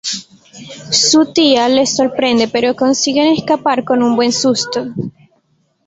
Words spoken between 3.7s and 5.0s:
con un buen susto.